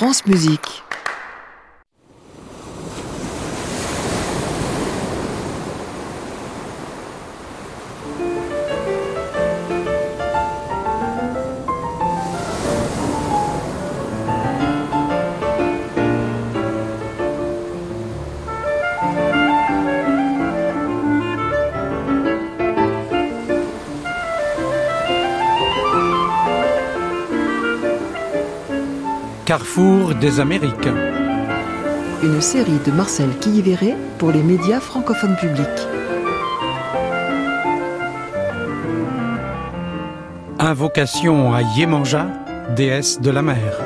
[0.00, 0.82] France Musique.
[29.50, 30.94] Carrefour des Américains.
[32.22, 35.66] Une série de Marcel Quilliveré pour les médias francophones publics.
[40.60, 42.28] Invocation à Yemanja,
[42.76, 43.80] déesse de la mer.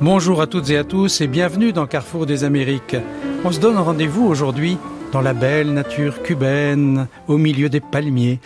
[0.00, 2.96] Bonjour à toutes et à tous et bienvenue dans Carrefour des Amériques.
[3.44, 4.76] On se donne rendez-vous aujourd'hui
[5.14, 8.40] dans la belle nature cubaine, au milieu des palmiers.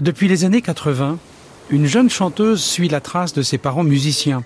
[0.00, 1.16] Depuis les années 80,
[1.70, 4.42] une jeune chanteuse suit la trace de ses parents musiciens.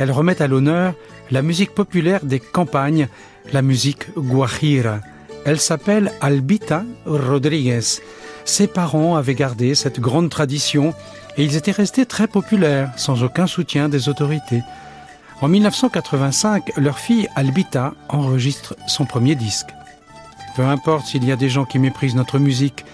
[0.00, 0.94] Elle remet à l'honneur
[1.30, 3.06] la musique populaire des campagnes,
[3.52, 4.98] la musique guajira.
[5.44, 8.00] Elle s'appelle Albita Rodriguez.
[8.44, 10.92] Ses parents avaient gardé cette grande tradition
[11.36, 14.62] et ils étaient restés très populaires, sans aucun soutien des autorités.
[15.40, 19.68] En 1985, leur fille Albita enregistre son premier disque.
[20.56, 22.86] Peu importe s'il y a des gens qui méprisent notre musique,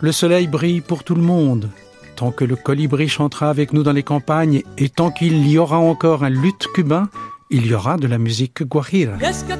[0.00, 1.68] le soleil brille pour tout le monde.
[2.14, 5.78] Tant que le colibri chantera avec nous dans les campagnes et tant qu'il y aura
[5.78, 7.08] encore un luth cubain,
[7.50, 9.16] il y aura de la musique guajira.
[9.16, 9.54] que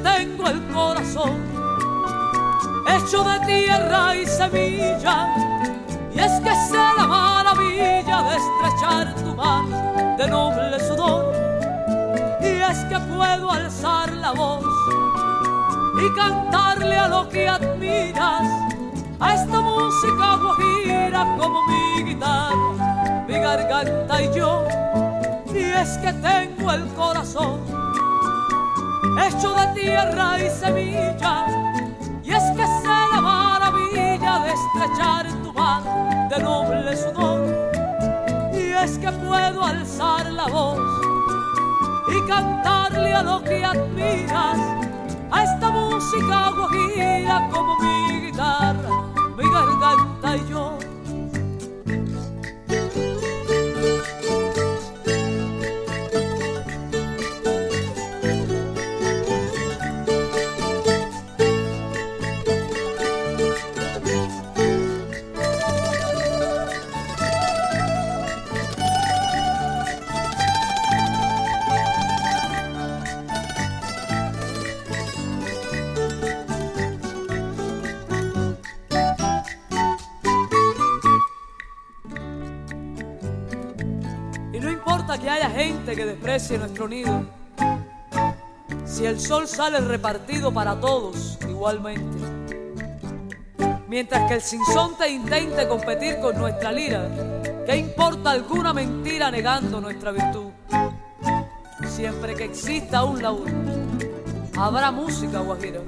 [14.20, 15.05] la
[15.98, 18.46] y cantarle a lo que admiras
[19.20, 24.66] a esta música guajira como mi guitarra, mi garganta y yo
[25.54, 27.60] y es que tengo el corazón
[29.26, 31.46] hecho de tierra y semilla.
[32.22, 37.40] Y es que sé la maravilla de estrechar tu mano de noble sudor.
[38.52, 40.78] Y es que puedo alzar la voz
[42.08, 44.58] y cantarle a lo que admiras,
[46.06, 48.90] música guajira como mi guitarra,
[49.36, 50.95] mi garganta y yo.
[86.46, 87.24] Desprecie nuestro nido,
[88.84, 92.18] si el sol sale repartido para todos igualmente.
[93.88, 97.08] Mientras que el sinsonte intente competir con nuestra lira,
[97.66, 100.50] ¿qué importa alguna mentira negando nuestra virtud?
[101.88, 103.48] Siempre que exista un laúd,
[104.56, 105.80] habrá música guajira.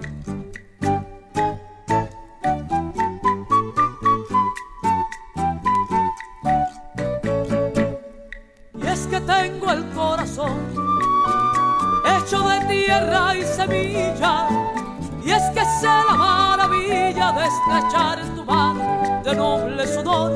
[13.71, 20.33] Y es que sé la maravilla de estrechar tu mano de noble sudor.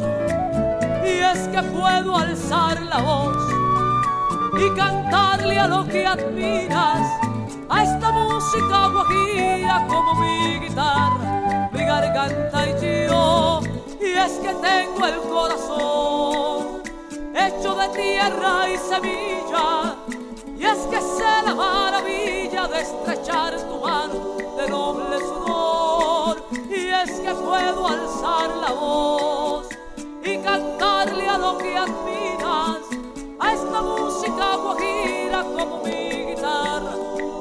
[1.02, 3.36] Y es que puedo alzar la voz
[4.60, 7.00] y cantarle a lo que admiras
[7.70, 13.60] a esta música guajira como mi guitarra, mi garganta y yo.
[13.98, 16.82] Y es que tengo el corazón
[17.34, 19.96] hecho de tierra y semilla.
[20.58, 22.31] Y es que sé la maravilla
[22.68, 26.44] de estrechar tu mano de noble sudor.
[26.70, 29.68] Y es que puedo alzar la voz
[30.24, 32.82] y cantarle a lo que admiras
[33.40, 36.94] a esta música guajira como mi guitarra,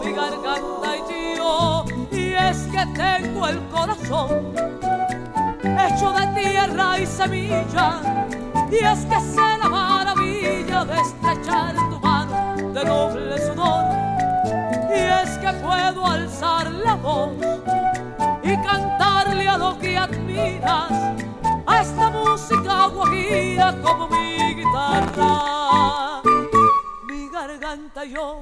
[0.04, 1.86] mi garganta y yo.
[2.12, 4.54] Y es que tengo el corazón
[5.64, 8.02] hecho de tierra y semilla.
[8.72, 14.11] Y es que sé la maravilla de estrechar tu mano de noble sudor.
[14.94, 17.32] Y es que puedo alzar la voz
[18.44, 20.92] y cantarle a lo que admiras
[21.66, 26.22] a esta música guajira como mi guitarra,
[27.08, 28.40] mi garganta yo.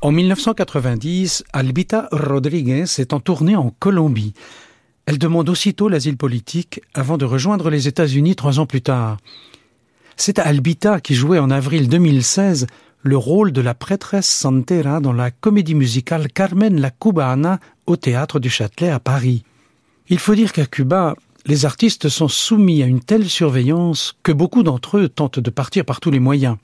[0.00, 4.34] En 1990, Albita Rodriguez est en tournée en Colombie.
[5.06, 9.18] Elle demande aussitôt l'asile politique avant de rejoindre les États-Unis trois ans plus tard.
[10.16, 12.66] C'est Albita qui jouait en avril 2016
[13.02, 18.38] le rôle de la prêtresse Santera dans la comédie musicale Carmen la Cubana au théâtre
[18.38, 19.42] du Châtelet à Paris.
[20.08, 21.16] Il faut dire qu'à Cuba,
[21.46, 25.84] les artistes sont soumis à une telle surveillance que beaucoup d'entre eux tentent de partir
[25.84, 26.56] par tous les moyens.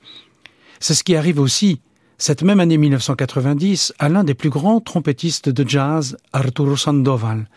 [0.79, 1.81] C'est ce qui arrive aussi,
[2.17, 7.47] cette même année 1990, à l'un des plus grands trompettistes de jazz, Arturo Sandoval.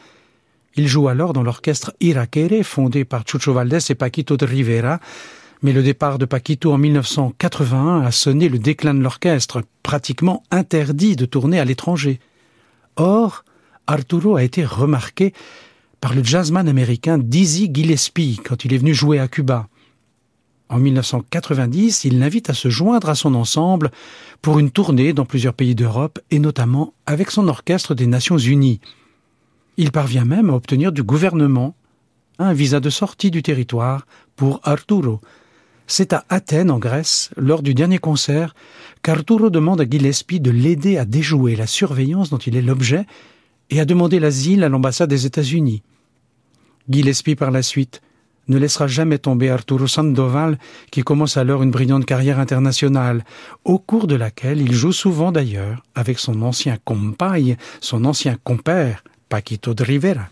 [0.76, 5.00] Il joue alors dans l'orchestre Iraquere, fondé par Chucho Valdés et Paquito de Rivera,
[5.62, 11.16] mais le départ de Paquito en 1981 a sonné le déclin de l'orchestre, pratiquement interdit
[11.16, 12.20] de tourner à l'étranger.
[12.96, 13.44] Or,
[13.86, 15.32] Arturo a été remarqué
[16.00, 19.68] par le jazzman américain Dizzy Gillespie quand il est venu jouer à Cuba.
[20.68, 23.90] En 1990, il l'invite à se joindre à son ensemble
[24.42, 28.80] pour une tournée dans plusieurs pays d'Europe et notamment avec son orchestre des Nations Unies.
[29.76, 31.74] Il parvient même à obtenir du gouvernement
[32.38, 35.20] un visa de sortie du territoire pour Arturo,
[35.86, 38.54] c'est à Athènes, en Grèce, lors du dernier concert,
[39.02, 43.06] qu'Arturo demande à Gillespie de l'aider à déjouer la surveillance dont il est l'objet
[43.70, 45.82] et à demander l'asile à l'ambassade des États-Unis.
[46.88, 48.00] Gillespie, par la suite,
[48.48, 50.58] ne laissera jamais tomber Arturo Sandoval,
[50.90, 53.24] qui commence alors une brillante carrière internationale,
[53.64, 59.02] au cours de laquelle il joue souvent d'ailleurs avec son ancien compagne, son ancien compère,
[59.28, 60.28] Paquito de Rivera.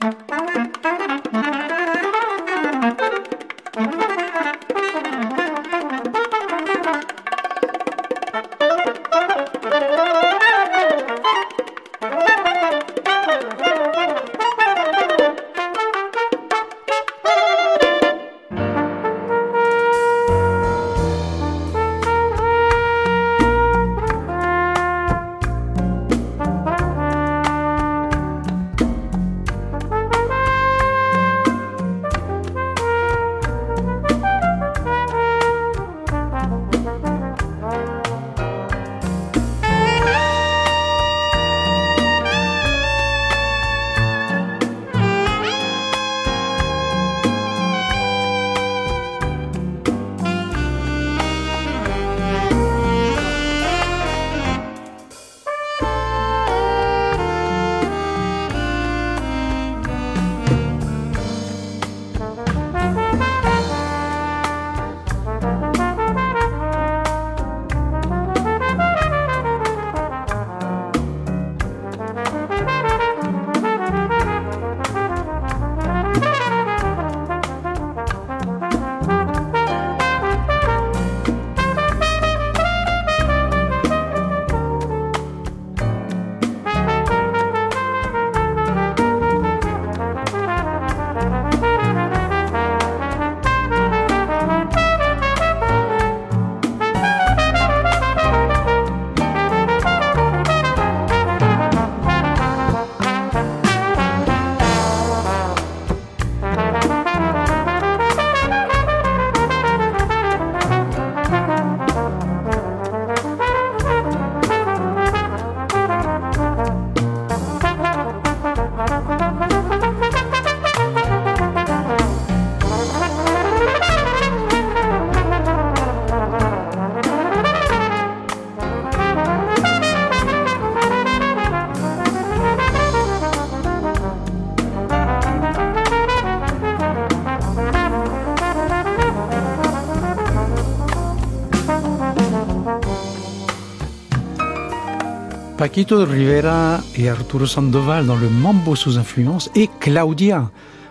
[145.72, 150.50] Paquito Rivera et Arturo Sandoval dans le Mambo sous influence et Claudia,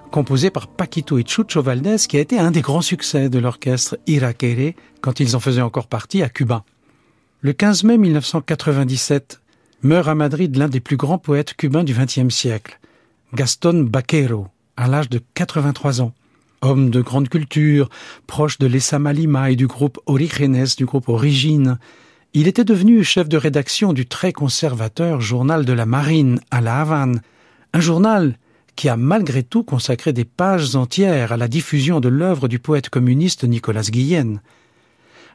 [0.10, 4.00] composé par Paquito et Chucho Valdés, qui a été un des grands succès de l'orchestre
[4.08, 6.64] Iraquere quand ils en faisaient encore partie à Cuba.
[7.42, 9.40] Le 15 mai 1997
[9.84, 12.80] meurt à Madrid l'un des plus grands poètes cubains du XXe siècle,
[13.36, 14.48] Gaston Baquero,
[14.78, 16.16] à l'âge de 83 ans.
[16.64, 17.88] Homme de grande culture,
[18.26, 21.78] proche de l'Essa Lima et du groupe Origenes, du groupe Origine,
[22.34, 26.80] il était devenu chef de rédaction du très conservateur Journal de la Marine à La
[26.80, 27.22] Havane,
[27.74, 28.38] un journal
[28.78, 32.90] qui a malgré tout consacré des pages entières à la diffusion de l'œuvre du poète
[32.90, 34.42] communiste Nicolas Guillen.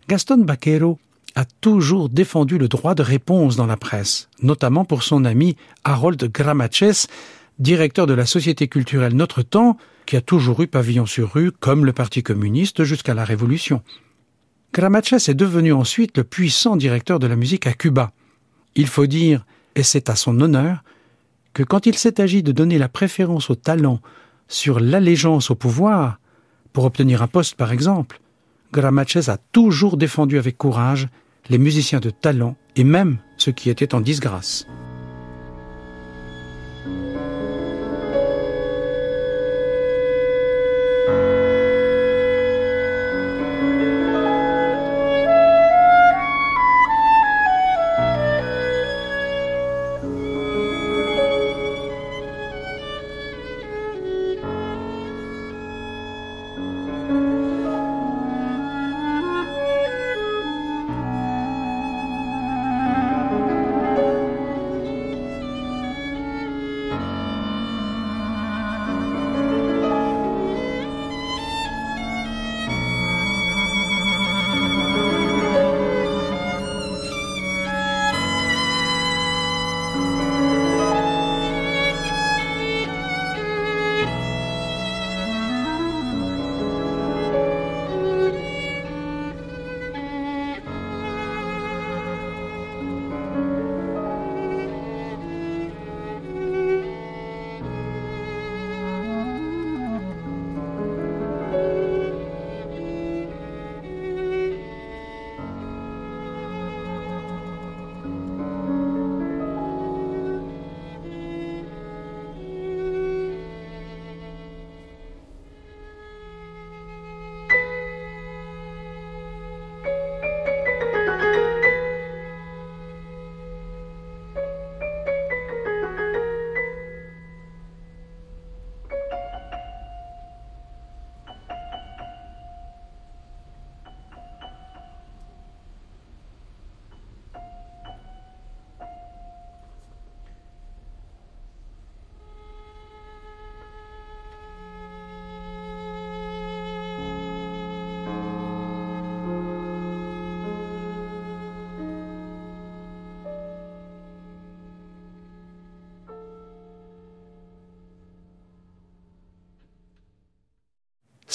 [0.08, 0.98] Gaston Baquero
[1.34, 6.32] a toujours défendu le droit de réponse dans la presse, notamment pour son ami Harold
[6.32, 7.08] Gramaches,
[7.58, 9.76] directeur de la Société culturelle Notre Temps,
[10.06, 13.82] qui a toujours eu pavillon sur rue comme le Parti communiste jusqu'à la Révolution.
[14.76, 18.12] Gramaches est devenu ensuite le puissant directeur de la musique à Cuba.
[18.74, 20.84] Il faut dire, et c'est à son honneur,
[21.54, 24.00] que quand il s'est agi de donner la préférence au talent
[24.48, 26.20] sur l'allégeance au pouvoir,
[26.74, 28.20] pour obtenir un poste par exemple,
[28.74, 31.08] Gramaches a toujours défendu avec courage
[31.48, 34.66] les musiciens de talent et même ceux qui étaient en disgrâce.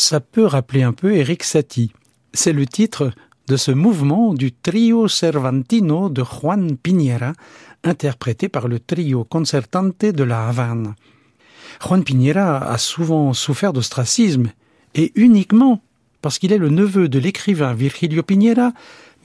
[0.02, 1.94] Ça peut rappeler un peu Eric Satie.
[2.34, 3.12] C'est le titre
[3.48, 7.34] de ce mouvement du trio Cervantino de Juan Piñera,
[7.84, 10.96] interprété par le trio concertante de la Havane.
[11.86, 14.52] Juan Piñera a souvent souffert d'ostracisme,
[14.96, 15.82] et uniquement
[16.22, 18.74] parce qu'il est le neveu de l'écrivain Virgilio Piñera,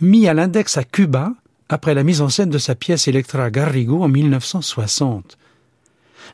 [0.00, 1.32] mis à l'index à Cuba
[1.68, 5.38] après la mise en scène de sa pièce Electra Garrigo en 1960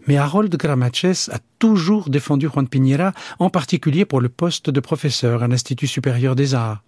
[0.07, 5.43] mais Harold Gramaches a toujours défendu Juan Piñera, en particulier pour le poste de professeur
[5.43, 6.83] à l'Institut supérieur des arts.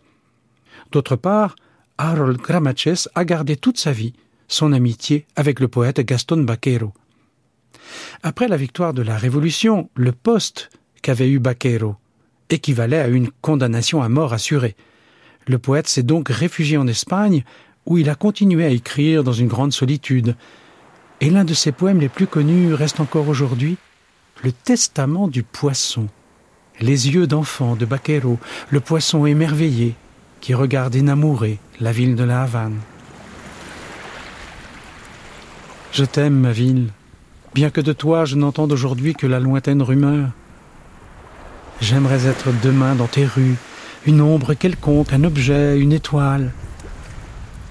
[0.93, 1.57] D'autre part,
[1.99, 4.15] Harold Gramaches a gardé toute sa vie
[4.49, 6.93] son amitié avec le poète Gaston Baquero.
[8.23, 10.71] Après la victoire de la Révolution, le poste
[11.03, 11.97] qu'avait eu Baquero
[12.51, 14.77] équivalait à une condamnation à mort assurée.
[15.47, 17.45] Le poète s'est donc réfugié en Espagne,
[17.87, 20.37] où il a continué à écrire dans une grande solitude,
[21.21, 23.77] et l'un de ses poèmes les plus connus reste encore aujourd'hui
[24.43, 26.09] Le Testament du poisson.
[26.81, 28.39] Les yeux d'enfant de Baquero,
[28.71, 29.95] le poisson émerveillé
[30.41, 32.79] qui regarde énamouré la ville de la Havane.
[35.93, 36.89] Je t'aime, ma ville,
[37.55, 40.29] bien que de toi je n'entende aujourd'hui que la lointaine rumeur.
[41.81, 43.57] J'aimerais être demain dans tes rues,
[44.07, 46.53] une ombre quelconque, un objet, une étoile,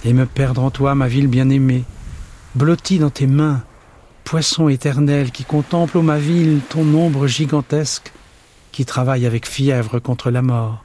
[0.05, 1.83] et me perdre en toi, ma ville bien-aimée,
[2.55, 3.63] blotti dans tes mains,
[4.23, 8.11] poisson éternel qui contemple, ô ma ville, ton ombre gigantesque,
[8.71, 10.83] qui travaille avec fièvre contre la mort.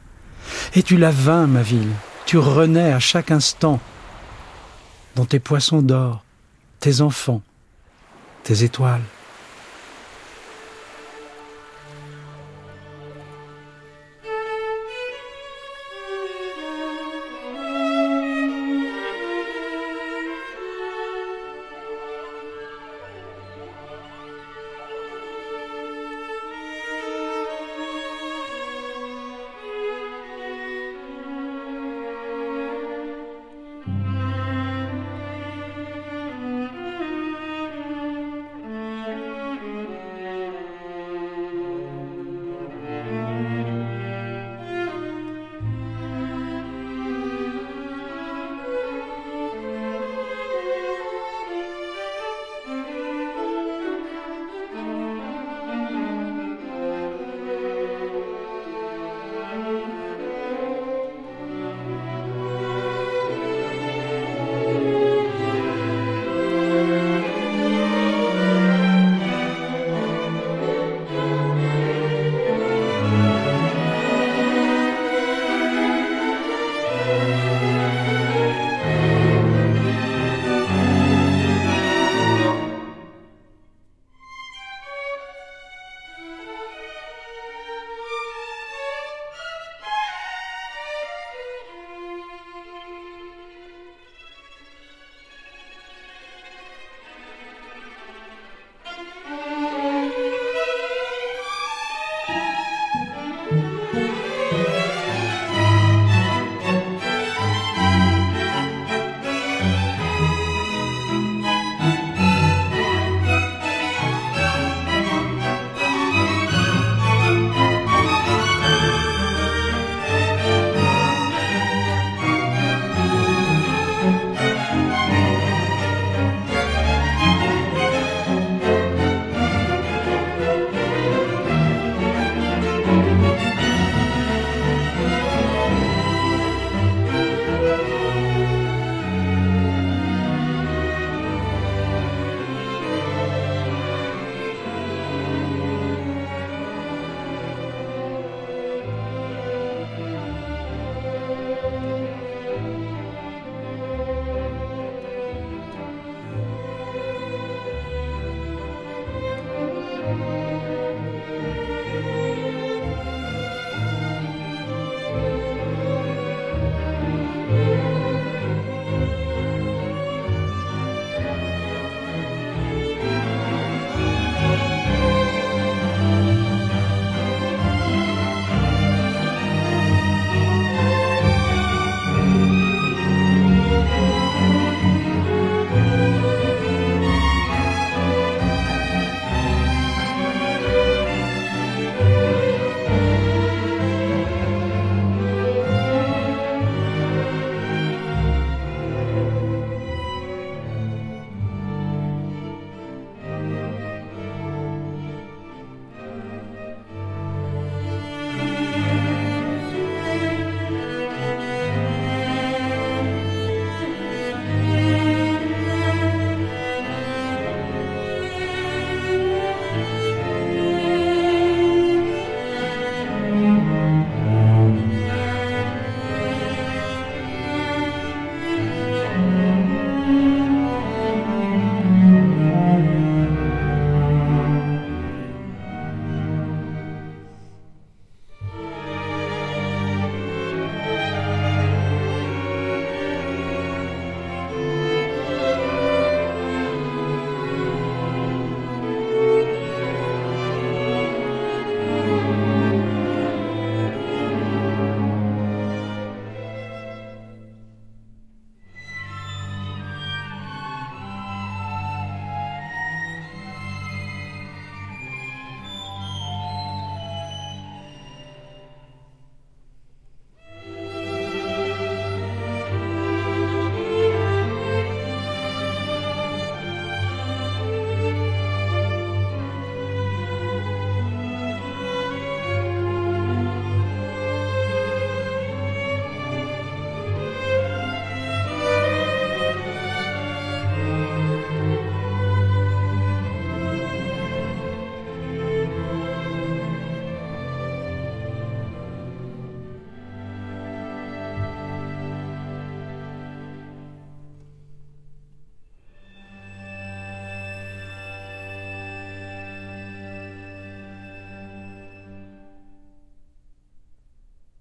[0.75, 1.93] Et tu la vain, ma ville,
[2.27, 3.81] tu renais à chaque instant,
[5.15, 6.23] dans tes poissons d'or,
[6.81, 7.43] tes enfants,
[8.45, 9.03] tes étoiles.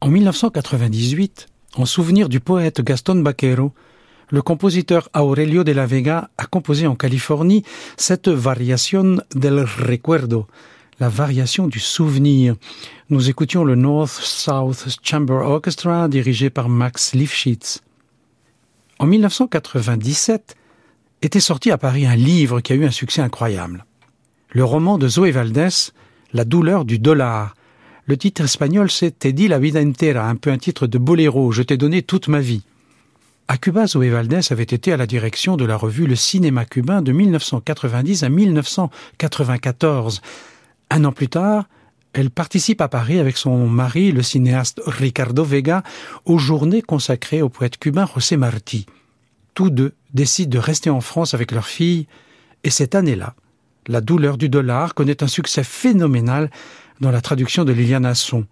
[0.08, 3.74] En 1998, en souvenir du poète Gaston Baquero,
[4.30, 7.63] le compositeur Aurelio de la Vega a composé en Californie
[7.98, 10.48] cette variation del recuerdo,
[11.02, 12.56] la variation du souvenir.
[13.10, 17.82] Nous écoutions le North-South Chamber Orchestra dirigé par Max Lifshitz.
[19.00, 20.56] En 1997
[21.22, 23.84] était sorti à Paris un livre qui a eu un succès incroyable.
[24.52, 25.91] Le roman de Zoé Valdés,
[26.32, 27.57] La douleur du dollar.
[28.10, 31.52] Le titre espagnol c'est Te di la vida entera, un peu un titre de boléro,
[31.52, 32.63] je t'ai donné toute ma vie.
[33.50, 37.02] À Cuba, Zoé Valdés avait été à la direction de la revue Le Cinéma cubain
[37.02, 40.22] de 1990 à 1994.
[40.89, 41.67] Un an plus tard,
[42.13, 45.84] elle participe à Paris avec son mari, le cinéaste Ricardo Vega,
[46.24, 48.86] aux journées consacrées au poète cubain José Martí.
[49.54, 52.08] Tous deux décident de rester en France avec leur fille,
[52.63, 53.36] et cette année-là,
[53.89, 56.50] La douleur du dollar connaît un succès phénoménal
[57.02, 58.46] dans la traduction de Liliane Asson.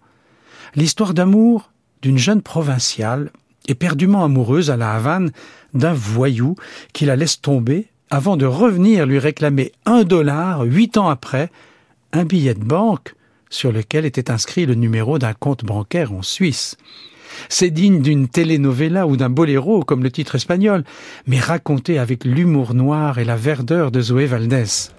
[0.74, 1.70] L'histoire d'amour
[2.02, 3.30] d'une jeune provinciale
[3.68, 5.32] éperdument amoureuse à la Havane
[5.74, 6.56] d'un voyou
[6.92, 11.50] qui la laisse tomber avant de revenir lui réclamer un dollar huit ans après
[12.12, 13.14] un billet de banque
[13.50, 16.76] sur lequel était inscrit le numéro d'un compte bancaire en Suisse.
[17.48, 20.84] C'est digne d'une telenovela ou d'un boléro, comme le titre espagnol,
[21.26, 24.90] mais raconté avec l'humour noir et la verdeur de Zoé Valdés.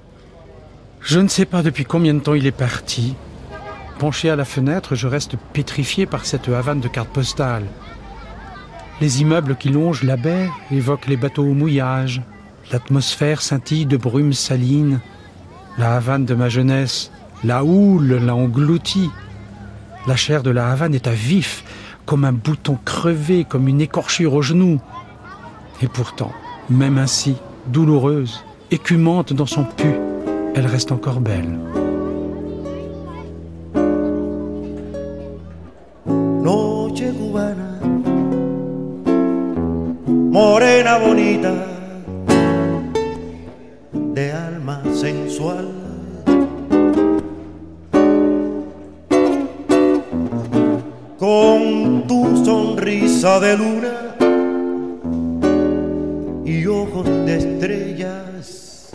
[1.02, 3.16] Je ne sais pas depuis combien de temps il est parti.
[4.00, 7.66] Penché à la fenêtre, je reste pétrifié par cette Havane de cartes postales.
[9.02, 12.22] Les immeubles qui longent la baie évoquent les bateaux au mouillage.
[12.72, 15.00] L'atmosphère scintille de brumes salines.
[15.80, 17.12] La Havane de ma jeunesse,
[17.44, 19.10] la houle l'a englouti.
[20.06, 21.64] La chair de la Havane est à vif,
[22.06, 24.80] comme un bouton crevé, comme une écorchure au genou.
[25.82, 26.32] Et pourtant,
[26.70, 27.36] même ainsi,
[27.68, 29.92] douloureuse, écumante dans son pu,
[30.56, 31.58] elle reste encore belle.
[40.38, 41.52] Morena bonita,
[43.92, 45.68] de alma sensual.
[51.18, 53.96] Con tu sonrisa de luna
[56.46, 58.90] y ojos de estrellas.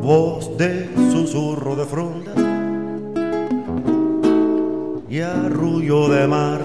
[0.00, 2.49] Voz de susurro de fronda
[5.10, 6.60] y arrullo de mar.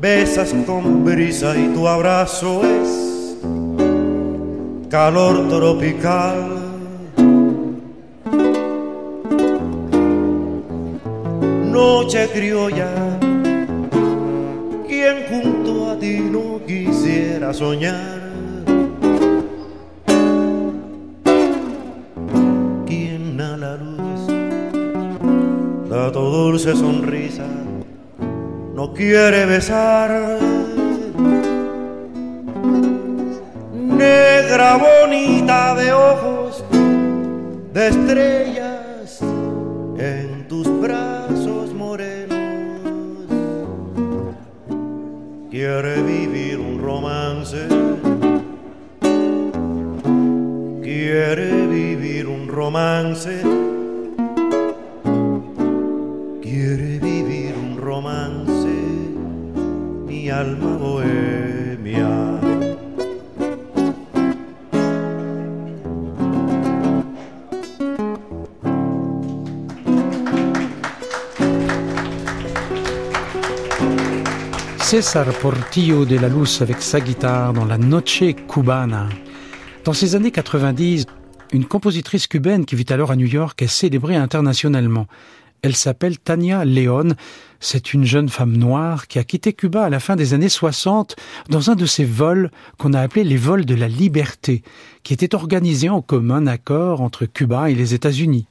[0.00, 3.36] Besas con brisa y tu abrazo es
[4.88, 6.54] calor tropical.
[11.70, 12.90] Noche criolla,
[14.88, 18.17] quien junto a ti no quisiera soñar.
[26.12, 27.46] Tu dulce sonrisa
[28.78, 30.38] no quiere besar.
[33.74, 36.64] Negra bonita de ojos,
[37.74, 39.20] de estrellas
[39.98, 43.26] en tus brazos morenos.
[45.50, 47.66] Quiere vivir un romance.
[50.84, 53.57] Quiere vivir un romance.
[75.00, 79.08] César Portillo de la Luz avec sa guitare dans la Noche Cubana.
[79.84, 81.06] Dans ces années 90,
[81.52, 85.06] une compositrice cubaine qui vit alors à New York est célébrée internationalement.
[85.62, 87.14] Elle s'appelle Tania León.
[87.60, 91.14] C'est une jeune femme noire qui a quitté Cuba à la fin des années 60
[91.48, 94.64] dans un de ces vols qu'on a appelés les vols de la liberté,
[95.04, 98.46] qui étaient organisés en commun accord entre Cuba et les États-Unis.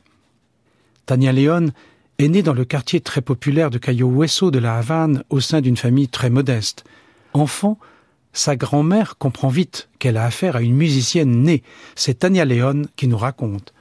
[1.07, 1.71] Tania León
[2.19, 5.61] est née dans le quartier très populaire de Cayo Hueso de la Havane au sein
[5.61, 6.83] d'une famille très modeste.
[7.33, 7.77] Enfant,
[8.33, 11.61] sa grand-mère comprend vite qu'elle a affaire à une musicienne née.
[11.95, 13.73] C'est Tania León qui nous raconte.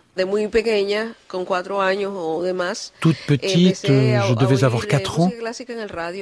[3.01, 5.31] Toute petite, je devais avoir 4 ans,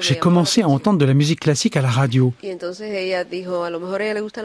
[0.00, 2.32] j'ai commencé à entendre de la musique classique à la radio.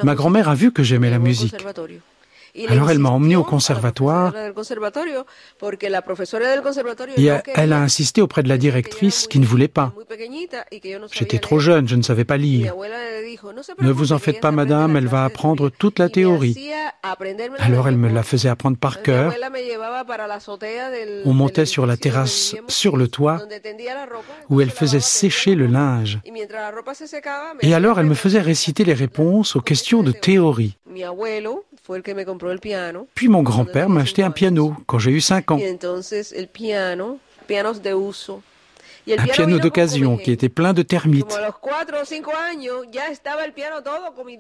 [0.03, 1.55] Ma grand-mère a vu que j'aimais la musique.
[2.67, 4.33] Alors elle m'a emmené au conservatoire
[7.17, 9.93] et elle a insisté auprès de la directrice qui ne voulait pas.
[11.12, 12.73] J'étais trop jeune, je ne savais pas lire.
[13.79, 16.71] Ne vous en faites pas, madame, elle va apprendre toute la théorie.
[17.59, 19.33] Alors elle me la faisait apprendre par cœur.
[21.25, 23.41] On montait sur la terrasse, sur le toit,
[24.49, 26.19] où elle faisait sécher le linge.
[27.62, 30.77] Et alors elle me faisait réciter les réponses aux questions de théorie.
[33.15, 35.60] Puis mon grand-père m'a acheté un piano quand j'ai eu 5 ans.
[39.17, 41.39] Un piano d'occasion qui était plein de termites.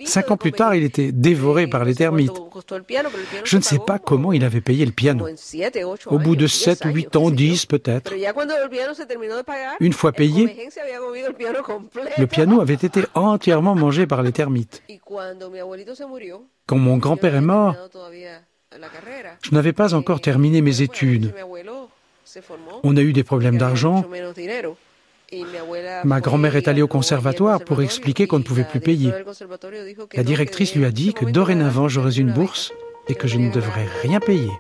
[0.05, 2.33] Cinq ans plus tard, il était dévoré par les termites.
[3.43, 5.27] Je ne sais pas comment il avait payé le piano.
[6.07, 8.13] Au bout de 7 ou 8 ans, 10 peut-être.
[9.79, 10.69] Une fois payé,
[12.17, 14.83] le piano avait été entièrement mangé par les termites.
[16.65, 17.75] Quand mon grand-père est mort,
[19.41, 21.33] je n'avais pas encore terminé mes études.
[22.83, 24.05] On a eu des problèmes d'argent.
[26.03, 29.11] Ma grand-mère est allée au conservatoire pour expliquer qu'on ne pouvait plus payer.
[30.13, 32.71] La directrice lui a dit que dorénavant j'aurais une bourse
[33.07, 34.51] et que je ne devrais rien payer.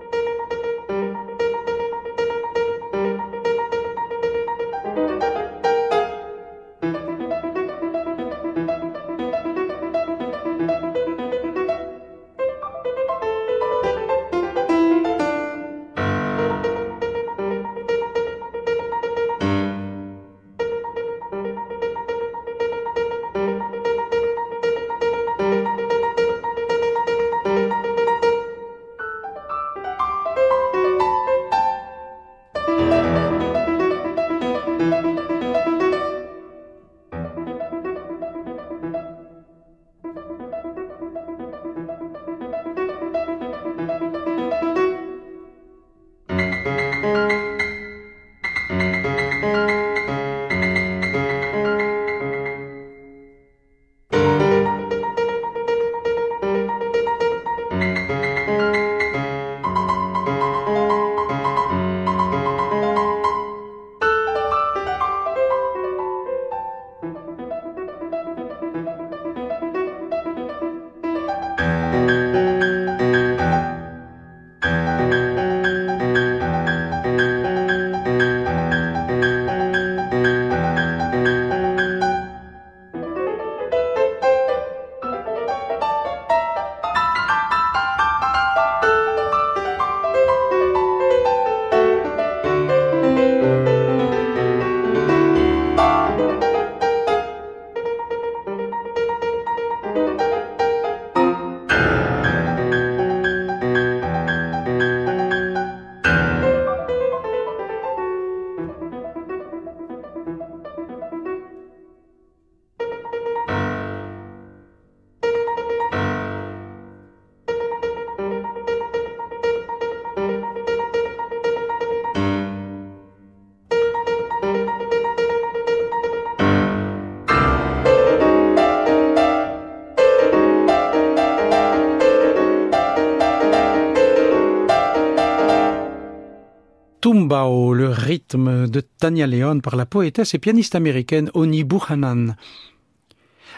[138.09, 142.35] Rythme de Tania Leon par la poétesse et pianiste américaine Oni Buchanan.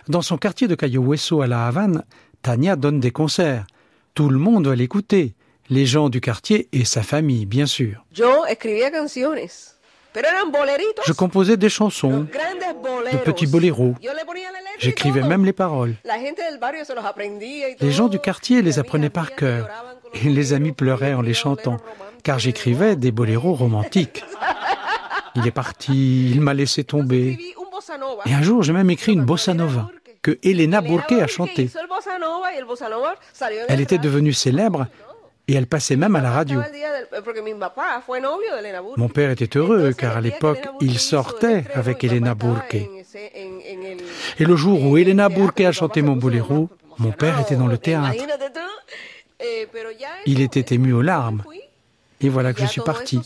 [0.10, 2.04] Dans son quartier de Cayo Hueso à La Havane,
[2.42, 3.66] Tania donne des concerts.
[4.14, 5.36] Tout le monde va l'écouter.
[5.70, 8.04] Les gens du quartier et sa famille, bien sûr.
[11.08, 12.28] Je composais des chansons,
[13.14, 13.96] de petits boléros.
[14.80, 15.96] J'écrivais même les paroles.
[17.80, 19.70] Les gens du quartier les apprenaient par cœur
[20.14, 21.78] et les amis pleuraient en les chantant
[22.24, 24.24] car j'écrivais des boléros romantiques.
[25.36, 27.40] Il est parti, il m'a laissé tomber.
[28.26, 29.90] Et un jour, j'ai même écrit une bossa nova
[30.22, 31.70] que Elena Burke a chantée.
[33.68, 34.88] Elle était devenue célèbre
[35.48, 36.62] et elle passait même à la radio.
[38.98, 42.78] Mon père était heureux car à l'époque, il sortait avec Elena Burke.
[44.40, 47.78] Et le jour où Elena Burke a chanté mon boléro, mon père était dans le
[47.78, 48.24] théâtre.
[50.26, 51.44] Il était ému aux larmes.
[52.22, 53.20] Et voilà que je suis parti.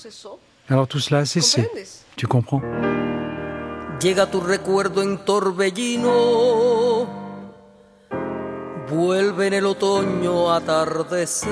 [0.69, 1.69] Alors tout cela a cessé.
[2.15, 2.61] Tu comprends?
[4.01, 7.07] Llega tu recuerdo en torbellino,
[8.89, 11.51] vuelve en el otoño atardecer.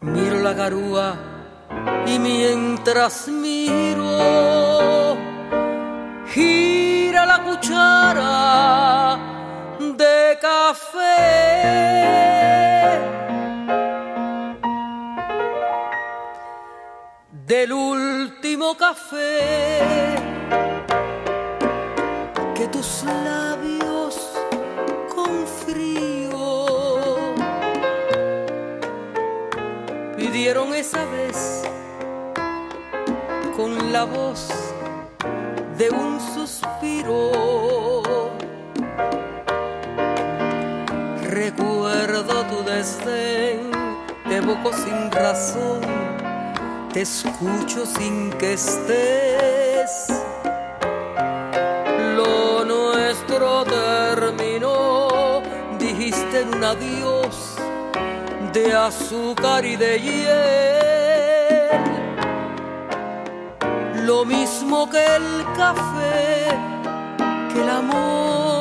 [0.00, 1.14] Miro la garúa
[2.06, 5.16] y mientras miro,
[6.32, 9.18] gira la cuchara
[9.80, 11.76] de café.
[17.54, 20.16] El último café
[22.56, 24.32] que tus labios
[25.14, 26.74] con frío
[30.16, 31.62] pidieron esa vez
[33.56, 34.48] con la voz
[35.78, 37.30] de un suspiro.
[41.30, 43.70] Recuerdo tu desdén,
[44.28, 46.05] te evoco sin razón,
[46.96, 50.08] te escucho sin que estés.
[52.16, 55.42] Lo nuestro terminó,
[55.78, 57.56] dijiste un adiós
[58.54, 61.82] de azúcar y de hiel.
[64.06, 66.46] Lo mismo que el café,
[67.52, 68.55] que el amor,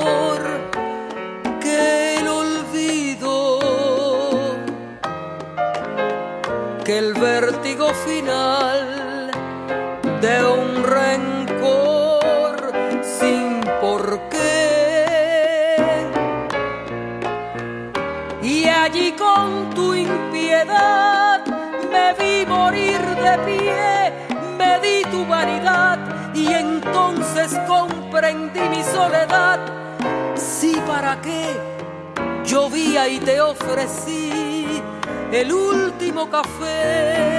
[6.85, 9.31] que el vértigo final
[10.21, 12.71] de un rencor
[13.01, 16.05] sin por qué.
[18.43, 21.43] Y allí con tu impiedad
[21.91, 24.13] me vi morir de pie,
[24.55, 25.97] me di tu vanidad
[26.35, 29.59] y entonces comprendí mi soledad.
[30.35, 31.59] Sí, ¿para qué?
[32.43, 34.24] Llovía y te ofrecí
[35.41, 37.34] el último café.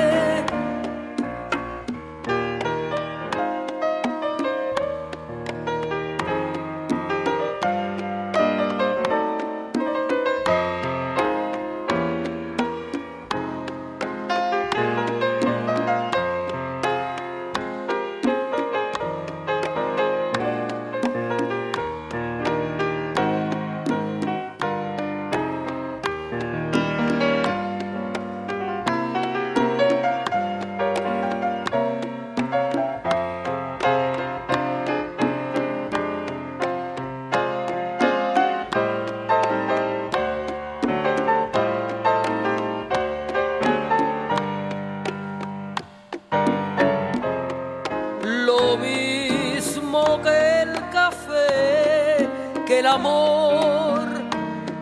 [50.23, 52.29] Que el café,
[52.67, 54.07] que el amor,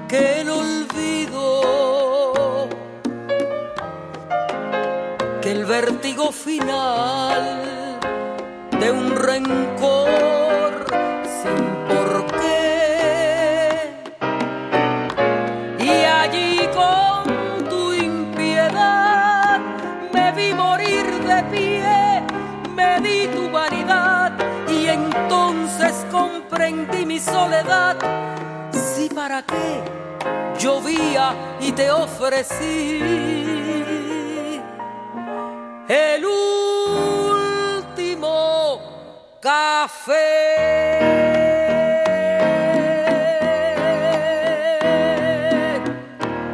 [0.09, 1.49] que el olvido,
[5.41, 7.61] que el vértigo final
[8.81, 10.44] de un rencor
[27.15, 27.97] mi soledad.
[28.73, 29.83] Sí, ¿para qué?
[30.59, 33.01] Llovía y te ofrecí
[35.89, 36.25] el
[37.87, 38.31] último
[39.41, 40.23] café.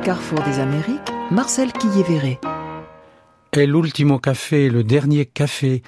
[0.05, 2.39] Carrefour des Amériques, Marcel Quillévéré.
[3.53, 5.83] El Ultimo Café, le dernier café.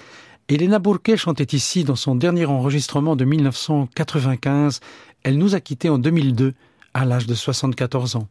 [0.55, 4.81] Elena Bourquet chantait ici dans son dernier enregistrement de 1995.
[5.23, 6.53] Elle nous a quittés en 2002,
[6.93, 8.29] à l'âge de 74 ans.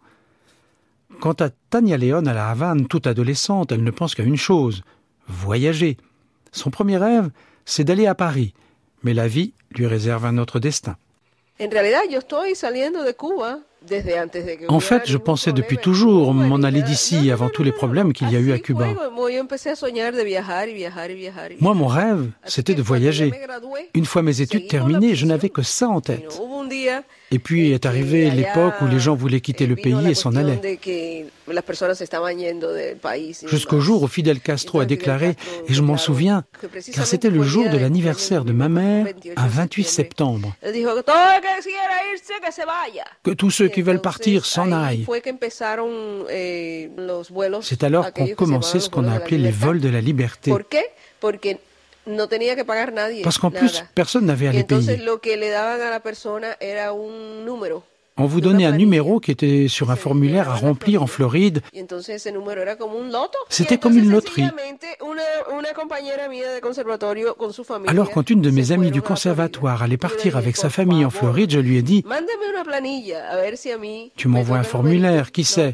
[1.19, 4.83] Quant à Tania León à la Havane, toute adolescente, elle ne pense qu'à une chose,
[5.27, 5.97] voyager.
[6.51, 7.31] Son premier rêve,
[7.65, 8.53] c'est d'aller à Paris.
[9.01, 10.97] Mais la vie lui réserve un autre destin.
[11.59, 11.67] En
[14.79, 18.39] fait, je pensais depuis toujours m'en aller d'ici avant tous les problèmes qu'il y a
[18.39, 18.87] eu à Cuba.
[21.59, 23.31] Moi, mon rêve, c'était de voyager.
[23.93, 26.39] Une fois mes études terminées, je n'avais que ça en tête.
[27.31, 30.79] Et puis est arrivée l'époque où les gens voulaient quitter le pays et s'en allaient.
[33.47, 35.35] Jusqu'au jour où Fidel Castro a déclaré,
[35.67, 36.43] et je m'en souviens,
[36.93, 40.55] car c'était le jour de l'anniversaire de ma mère, un 28 septembre,
[43.23, 45.05] que tous ceux qui veulent partir s'en aillent.
[47.61, 50.51] C'est alors qu'ont commencé ce qu'on a appelé les vols de la liberté.
[53.23, 54.97] Parce qu'en plus, personne n'avait à les payer.
[58.17, 61.61] On vous donnait un numéro qui était sur un formulaire à remplir en Floride.
[63.49, 64.43] C'était comme une loterie.
[67.87, 71.51] Alors quand une de mes amies du conservatoire allait partir avec sa famille en Floride,
[71.51, 72.03] je lui ai dit
[74.17, 75.73] Tu m'envoies un formulaire, qui sait?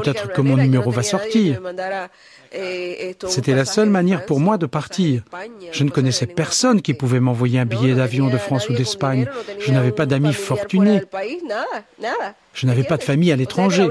[0.00, 1.60] Peut-être que mon numéro va sortir.
[3.28, 5.22] C'était la seule manière pour moi de partir.
[5.72, 9.26] Je ne connaissais personne qui pouvait m'envoyer un billet d'avion de France ou d'Espagne.
[9.60, 11.02] Je n'avais pas d'amis fortunés.
[12.54, 13.88] Je n'avais pas de famille à l'étranger.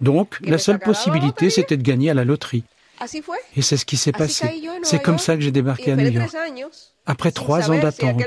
[0.00, 2.64] Donc, la seule possibilité, c'était de gagner à la loterie.
[3.56, 4.46] Et c'est ce qui s'est passé.
[4.82, 6.30] C'est comme ça que j'ai débarqué à New York.
[7.06, 8.20] Après trois ans d'attente.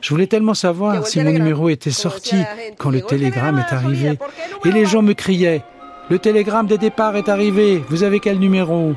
[0.00, 2.36] Je voulais tellement savoir si mon numéro était sorti
[2.78, 4.18] quand le télégramme est arrivé.
[4.64, 5.62] Et les gens me criaient
[6.12, 7.82] Le télégramme des départs est arrivé.
[7.88, 8.92] Vous avez quel numéro?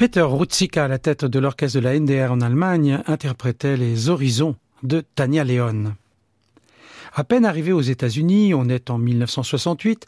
[0.00, 4.56] Peter Rutzika, à la tête de l'orchestre de la NDR en Allemagne, interprétait Les Horizons
[4.82, 5.92] de Tania Leon.
[7.12, 10.06] À peine arrivée aux États-Unis, on est en 1968,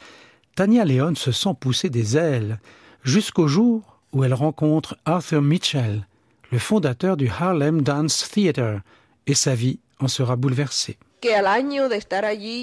[0.56, 2.58] Tania Leon se sent pousser des ailes,
[3.04, 6.06] jusqu'au jour où elle rencontre Arthur Mitchell,
[6.50, 8.80] le fondateur du Harlem Dance Theatre,
[9.26, 10.96] et sa vie en sera bouleversée.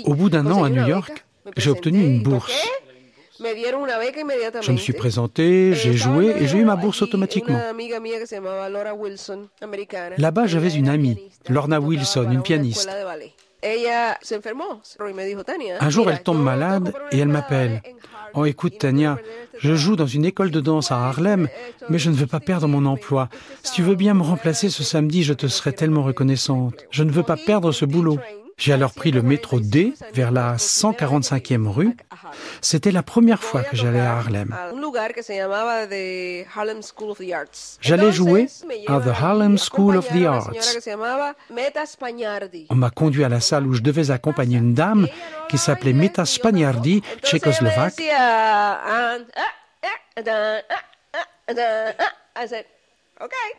[0.05, 1.27] Au bout d'un an à New York,
[1.57, 2.51] j'ai obtenu une bourse.
[4.61, 7.59] Je me suis présenté, j'ai joué et j'ai eu ma bourse automatiquement.
[10.17, 11.17] Là-bas, j'avais une amie,
[11.47, 12.89] Lorna Wilson, une pianiste.
[15.81, 17.81] Un jour, elle tombe malade et elle m'appelle.
[18.33, 19.17] Oh, écoute, Tania,
[19.57, 21.49] je joue dans une école de danse à Harlem,
[21.89, 23.27] mais je ne veux pas perdre mon emploi.
[23.63, 26.85] Si tu veux bien me remplacer ce samedi, je te serai tellement reconnaissante.
[26.91, 28.19] Je ne veux pas perdre ce boulot.
[28.59, 31.95] J'ai alors pris le métro D vers la 145e rue.
[32.61, 34.53] C'était la première fois que j'allais à Harlem.
[37.81, 38.47] J'allais jouer
[38.87, 40.51] à The Harlem School of the Arts.
[42.69, 45.07] On m'a conduit à la salle où je devais accompagner une dame
[45.47, 48.01] qui s'appelait Meta Spagnardi, tchécoslovaque.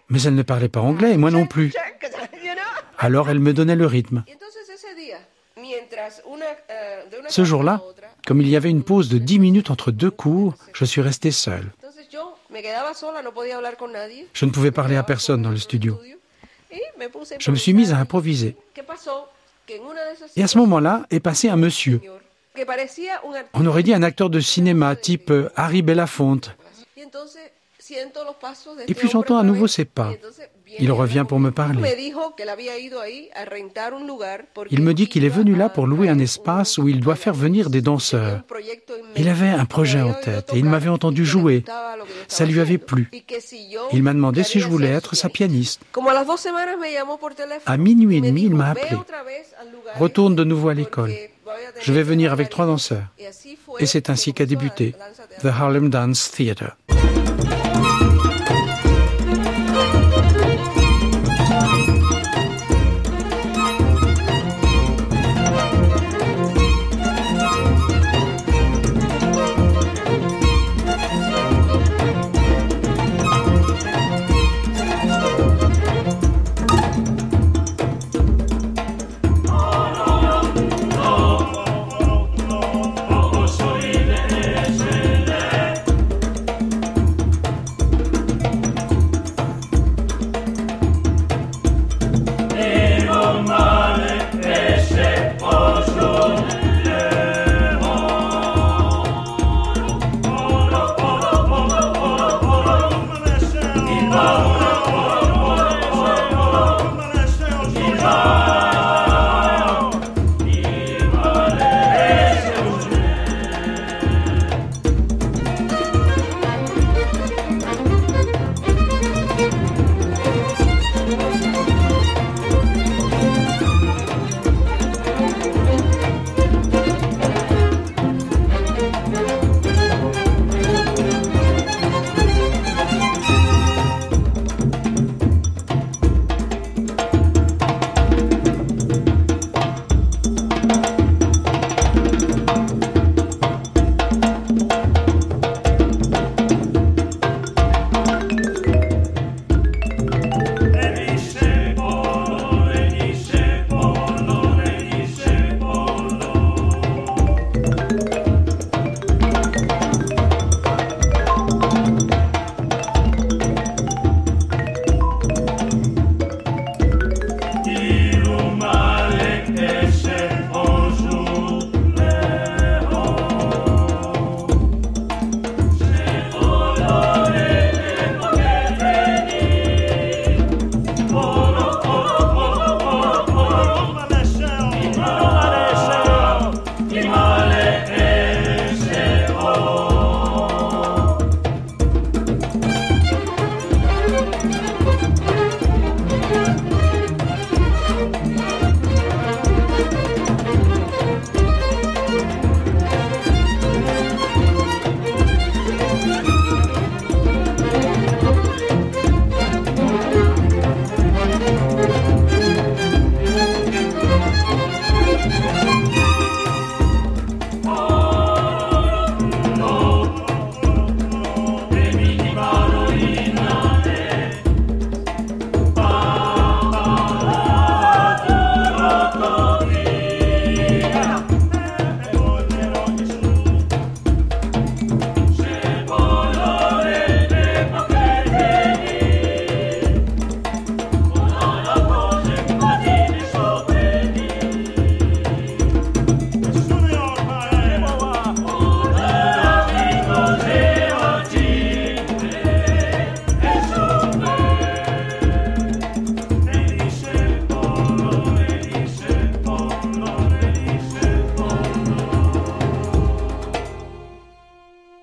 [0.08, 1.72] Mais elle ne parlait pas anglais et moi non plus.
[2.98, 4.24] Alors elle me donnait le rythme.
[7.28, 7.82] Ce jour-là,
[8.26, 11.30] comme il y avait une pause de dix minutes entre deux cours, je suis resté
[11.30, 11.64] seul.
[14.32, 15.98] Je ne pouvais parler à personne dans le studio.
[17.38, 18.56] Je me suis mise à improviser.
[20.36, 22.00] Et à ce moment-là est passé un monsieur.
[23.54, 26.56] On aurait dit un acteur de cinéma type euh, Harry Belafonte.
[28.88, 30.12] Et puis j'entends à nouveau ses pas.
[30.78, 31.80] Il revient pour me parler.
[34.70, 37.34] Il me dit qu'il est venu là pour louer un espace où il doit faire
[37.34, 38.42] venir des danseurs.
[39.16, 41.64] Il avait un projet en tête et il m'avait entendu jouer.
[42.28, 43.10] Ça lui avait plu.
[43.92, 45.80] Il m'a demandé si je voulais être sa pianiste.
[47.66, 48.96] À minuit et demi, il m'a appelé.
[49.98, 51.12] Retourne de nouveau à l'école.
[51.80, 53.04] Je vais venir avec trois danseurs.
[53.78, 54.94] Et c'est ainsi qu'a débuté
[55.42, 56.76] The Harlem Dance Theatre.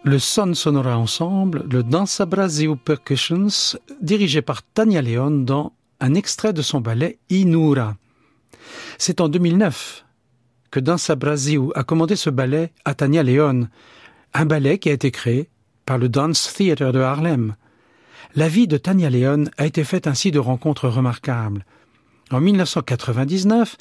[0.08, 6.54] Le Son Sonora Ensemble, le Danza Brasil Percussions, dirigé par Tania Leon dans un extrait
[6.54, 7.98] de son ballet Inura.
[8.98, 10.06] C'est en 2009
[10.72, 13.68] que Danza Brasil a commandé ce ballet à Tania Leon,
[14.34, 15.50] un ballet qui a été créé
[15.86, 17.56] par le Dance Theatre de Harlem.
[18.34, 21.66] La vie de Tania Leon a été faite ainsi de rencontres remarquables.
[22.32, 23.76] En 1999,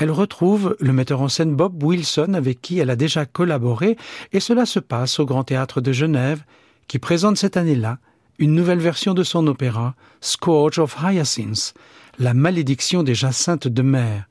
[0.00, 3.98] elle retrouve le metteur en scène Bob Wilson avec qui elle a déjà collaboré
[4.32, 6.42] et cela se passe au Grand Théâtre de Genève
[6.88, 7.98] qui présente cette année-là
[8.38, 11.74] une nouvelle version de son opéra Scourge of Hyacinths,
[12.18, 14.24] la malédiction des jacinthes de mer.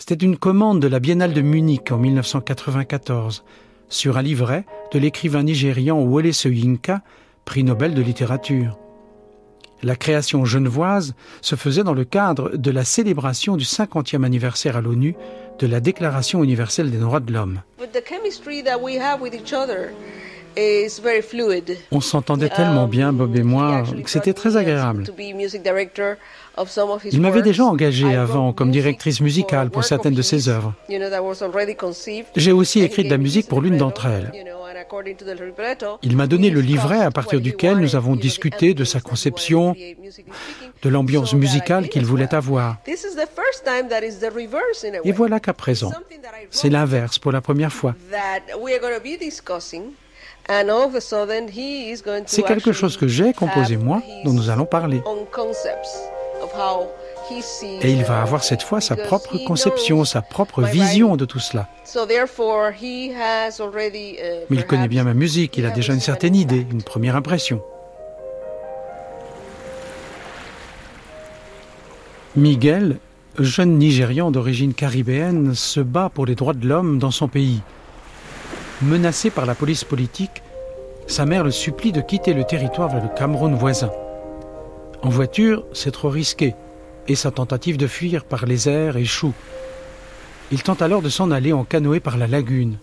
[0.00, 3.44] C'était une commande de la Biennale de Munich en 1994
[3.88, 7.02] sur un livret de l'écrivain nigérian Wole Soyinka,
[7.44, 8.76] prix Nobel de littérature.
[9.82, 14.80] La création genevoise se faisait dans le cadre de la célébration du 50e anniversaire à
[14.80, 15.14] l'ONU
[15.58, 17.60] de la Déclaration universelle des droits de l'homme.
[21.90, 25.04] On s'entendait tellement bien, Bob et moi, que c'était très agréable.
[27.12, 30.74] Il m'avait déjà engagé avant comme directrice musicale pour certaines de ses œuvres.
[32.36, 34.32] J'ai aussi écrit de la musique pour l'une d'entre elles.
[36.02, 39.74] Il m'a donné le livret à partir duquel nous avons discuté de sa conception,
[40.82, 42.76] de l'ambiance musicale qu'il voulait avoir.
[45.04, 45.92] Et voilà qu'à présent,
[46.50, 47.94] c'est l'inverse pour la première fois.
[52.26, 55.02] C'est quelque chose que j'ai composé moi, dont nous allons parler.
[57.82, 61.68] Et il va avoir cette fois sa propre conception, sa propre vision de tout cela.
[61.94, 61.98] Uh,
[64.50, 67.62] Mais il connaît bien ma musique, il a déjà une certaine idée, une première impression.
[72.36, 72.98] Miguel,
[73.38, 77.62] jeune Nigérian d'origine caribéenne, se bat pour les droits de l'homme dans son pays.
[78.82, 80.42] Menacé par la police politique,
[81.06, 83.90] sa mère le supplie de quitter le territoire vers le Cameroun voisin.
[85.06, 86.56] En voiture, c'est trop risqué,
[87.06, 89.34] et sa tentative de fuir par les airs échoue.
[90.50, 92.78] Il tente alors de s'en aller en canoë par la lagune,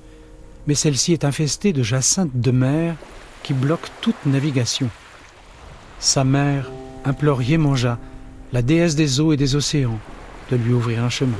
[0.65, 2.95] mais celle-ci est infestée de jacinthes de mer
[3.43, 4.88] qui bloquent toute navigation.
[5.99, 6.71] Sa mère
[7.03, 7.99] implore Yemanja,
[8.53, 9.99] la déesse des eaux et des océans,
[10.49, 11.36] de lui ouvrir un chemin.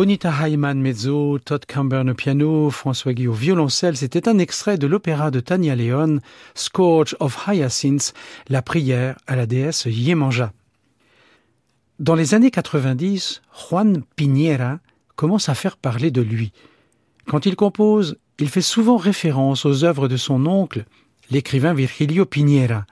[0.00, 4.86] Bonita Hyman mezzo, Todd Camber au piano, François Guy au violoncelle, c'était un extrait de
[4.86, 6.20] l'opéra de Tania Leon,
[6.54, 8.14] Scourge of Hyacinths,
[8.48, 10.54] la prière à la déesse Yemanja.
[11.98, 14.78] Dans les années 90, Juan Piñera
[15.16, 16.52] commence à faire parler de lui.
[17.26, 20.86] Quand il compose, il fait souvent référence aux œuvres de son oncle,
[21.30, 22.86] l'écrivain Virgilio Piñera,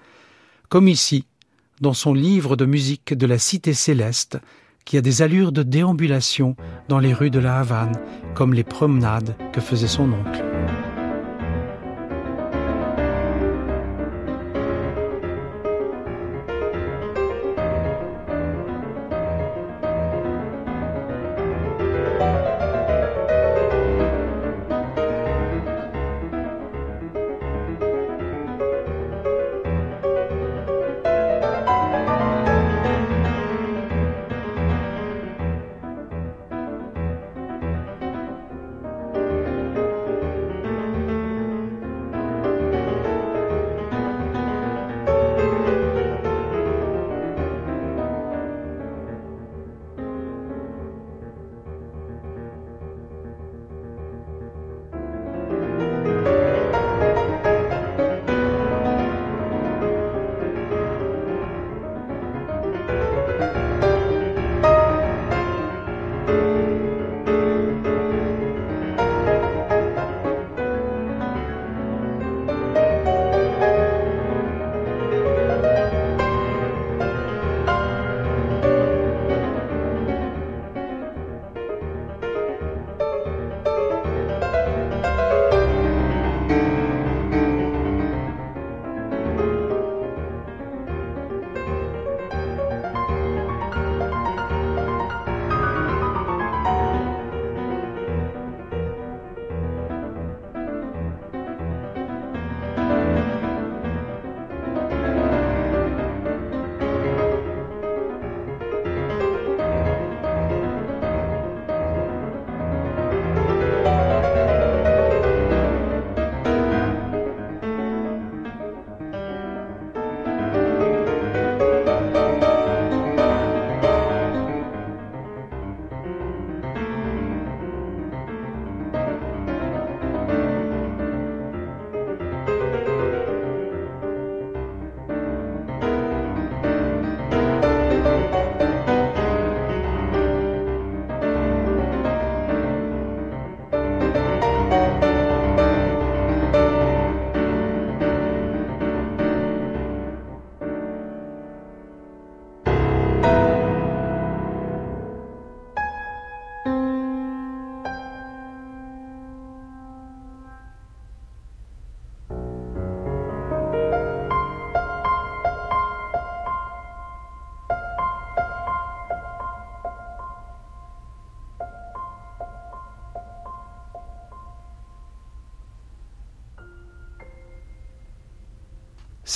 [0.68, 1.24] comme ici,
[1.80, 4.38] dans son livre de musique de la Cité céleste,
[4.88, 6.56] qui a des allures de déambulation
[6.88, 8.00] dans les rues de la Havane,
[8.34, 10.57] comme les promenades que faisait son oncle.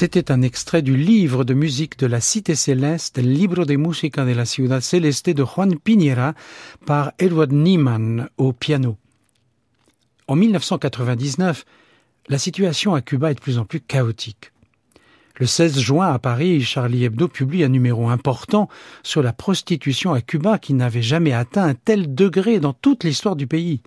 [0.02, 4.32] C'était un extrait du livre de musique de la Cité Céleste, Libro de Música de
[4.32, 6.34] la Ciudad Celeste de Juan Piñera
[6.84, 8.96] par Edward Niemann au piano.
[10.26, 11.64] En 1999,
[12.26, 14.50] la situation à Cuba est de plus en plus chaotique.
[15.36, 18.68] Le 16 juin à Paris, Charlie Hebdo publie un numéro important
[19.04, 23.36] sur la prostitution à Cuba qui n'avait jamais atteint un tel degré dans toute l'histoire
[23.36, 23.82] du pays.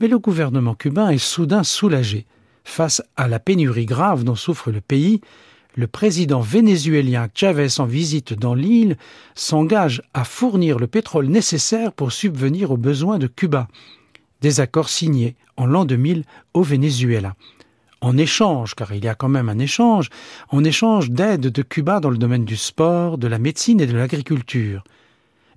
[0.00, 2.26] Mais le gouvernement cubain est soudain soulagé.
[2.68, 5.20] Face à la pénurie grave dont souffre le pays,
[5.74, 8.96] le président vénézuélien Chavez en visite dans l'île
[9.34, 13.68] s'engage à fournir le pétrole nécessaire pour subvenir aux besoins de Cuba.
[14.42, 17.34] Des accords signés en l'an 2000 au Venezuela.
[18.00, 20.10] En échange, car il y a quand même un échange,
[20.50, 23.96] en échange d'aide de Cuba dans le domaine du sport, de la médecine et de
[23.96, 24.84] l'agriculture.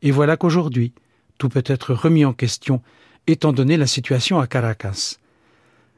[0.01, 0.93] Et voilà qu'aujourd'hui,
[1.37, 2.81] tout peut être remis en question,
[3.27, 5.17] étant donné la situation à Caracas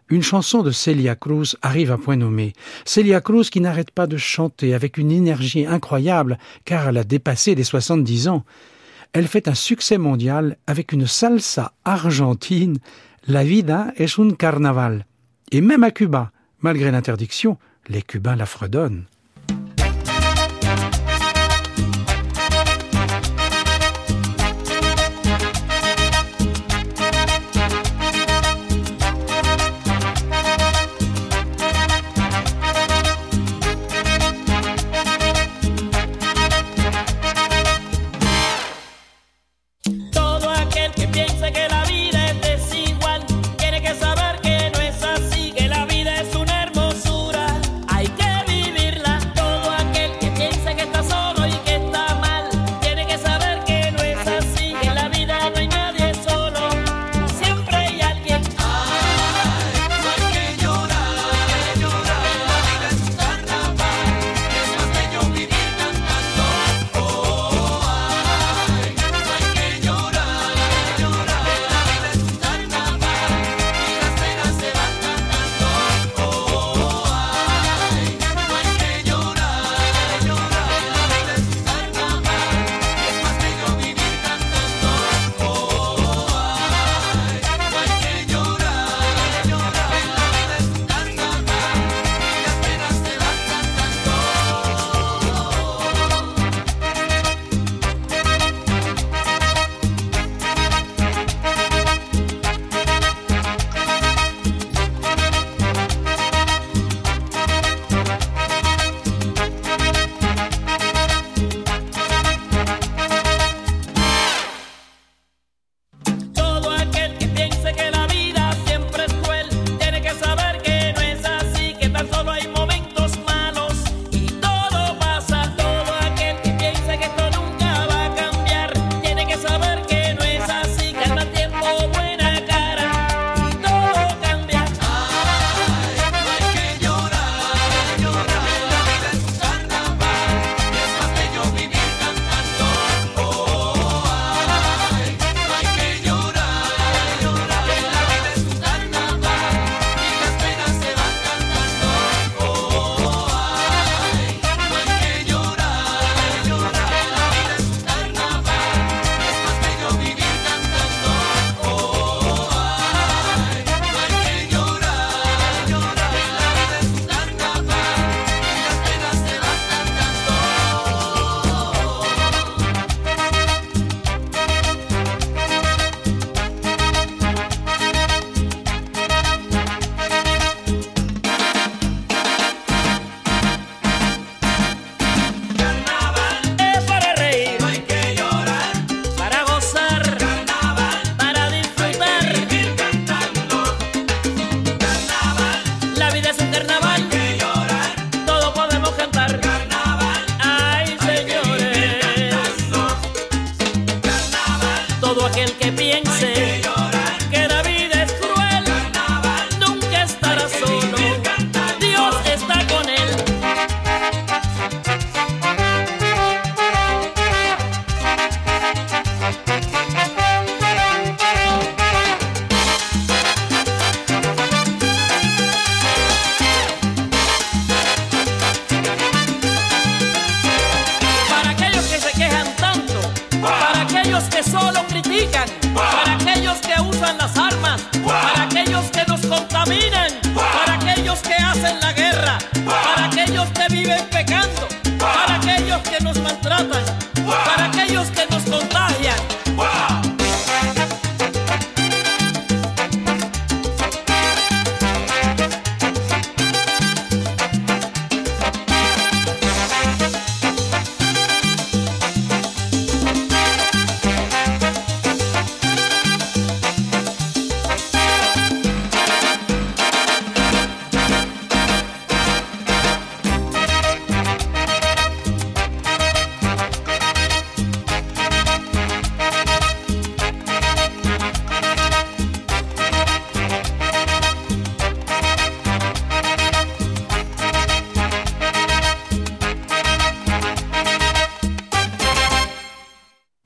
[0.09, 2.53] une chanson de Celia Cruz arrive à point nommé.
[2.85, 7.55] Celia Cruz qui n'arrête pas de chanter avec une énergie incroyable car elle a dépassé
[7.55, 8.43] les 70 ans.
[9.13, 12.77] Elle fait un succès mondial avec une salsa argentine.
[13.27, 15.05] La vida es un carnaval.
[15.51, 19.05] Et même à Cuba, malgré l'interdiction, les Cubains la fredonnent.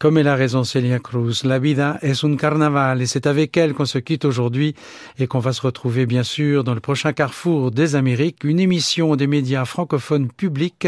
[0.07, 3.73] Comme elle a raison Célia Cruz, la vida es un carnaval et c'est avec elle
[3.73, 4.73] qu'on se quitte aujourd'hui
[5.19, 9.17] et qu'on va se retrouver bien sûr dans le prochain Carrefour des Amériques, une émission
[9.17, 10.87] des médias francophones publics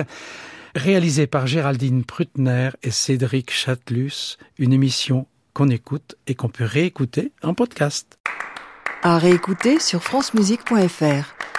[0.73, 7.33] réalisée par Géraldine Prutner et Cédric Chatelus, une émission qu'on écoute et qu'on peut réécouter
[7.43, 8.17] en podcast.
[9.03, 11.58] À réécouter sur francemusique.fr.